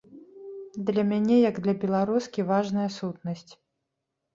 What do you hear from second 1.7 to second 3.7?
беларускі, важная сутнасць.